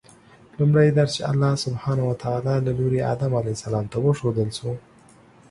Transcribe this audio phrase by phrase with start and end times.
[0.59, 4.71] لومړی درس چې الله سبحانه وتعالی له لوري آدم علیه السلام ته وښودل شو